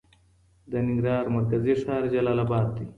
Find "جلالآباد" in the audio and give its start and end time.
2.13-2.67